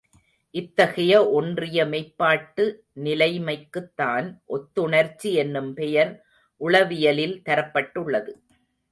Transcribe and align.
இத்தகைய 0.55 1.29
ஒன்றிய 1.31 1.85
மெய்ப்பாட்டு 1.85 2.63
நிலைமைக்குத் 3.03 3.91
தான் 3.95 4.27
ஒத்துணர்ச்சி 4.47 5.33
என்னும் 5.33 5.73
பெயர் 5.73 6.11
உளவியலில் 6.61 7.37
தரப்பட்டுள்ளது. 7.49 8.33